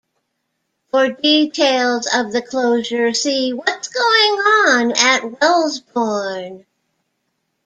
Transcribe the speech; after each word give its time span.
For 0.89 1.09
details 1.11 2.07
of 2.11 2.31
the 2.33 2.41
closure, 2.41 3.13
see 3.13 3.53
'What's 3.53 3.87
Going 3.89 4.33
on 4.39 4.93
at 4.93 5.21
Wellesbourne?'. 5.39 6.65